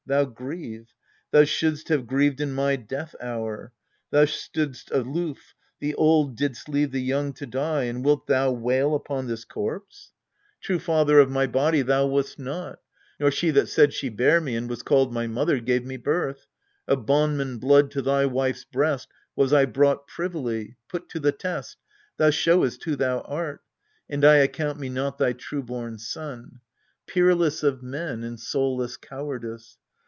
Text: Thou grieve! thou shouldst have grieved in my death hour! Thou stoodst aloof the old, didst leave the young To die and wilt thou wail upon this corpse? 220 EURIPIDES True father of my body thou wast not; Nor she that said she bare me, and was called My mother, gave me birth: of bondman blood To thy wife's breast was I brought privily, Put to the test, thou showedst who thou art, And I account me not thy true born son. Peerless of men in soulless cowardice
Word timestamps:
Thou 0.07 0.25
grieve! 0.25 0.93
thou 1.29 1.45
shouldst 1.45 1.87
have 1.87 2.05
grieved 2.07 2.41
in 2.41 2.51
my 2.53 2.75
death 2.75 3.15
hour! 3.21 3.71
Thou 4.09 4.25
stoodst 4.25 4.91
aloof 4.91 5.53
the 5.79 5.93
old, 5.95 6.35
didst 6.35 6.67
leave 6.67 6.91
the 6.91 7.01
young 7.01 7.31
To 7.33 7.45
die 7.45 7.83
and 7.83 8.03
wilt 8.03 8.27
thou 8.27 8.51
wail 8.51 8.93
upon 8.93 9.27
this 9.27 9.45
corpse? 9.45 10.11
220 10.63 10.63
EURIPIDES 10.65 10.65
True 10.65 10.93
father 10.93 11.19
of 11.19 11.29
my 11.31 11.47
body 11.47 11.81
thou 11.81 12.07
wast 12.07 12.37
not; 12.39 12.79
Nor 13.21 13.31
she 13.31 13.51
that 13.51 13.67
said 13.69 13.93
she 13.93 14.09
bare 14.09 14.41
me, 14.41 14.55
and 14.55 14.67
was 14.69 14.83
called 14.83 15.13
My 15.13 15.27
mother, 15.27 15.61
gave 15.61 15.85
me 15.85 15.95
birth: 15.97 16.47
of 16.89 17.05
bondman 17.05 17.59
blood 17.59 17.89
To 17.91 18.01
thy 18.01 18.25
wife's 18.25 18.65
breast 18.65 19.07
was 19.37 19.53
I 19.53 19.63
brought 19.63 20.07
privily, 20.07 20.75
Put 20.89 21.07
to 21.09 21.21
the 21.21 21.31
test, 21.31 21.77
thou 22.17 22.31
showedst 22.31 22.83
who 22.83 22.97
thou 22.97 23.21
art, 23.21 23.61
And 24.09 24.25
I 24.25 24.37
account 24.37 24.77
me 24.77 24.89
not 24.89 25.19
thy 25.19 25.31
true 25.31 25.63
born 25.63 25.99
son. 25.99 26.59
Peerless 27.07 27.63
of 27.63 27.81
men 27.83 28.23
in 28.25 28.35
soulless 28.37 28.97
cowardice 28.97 29.77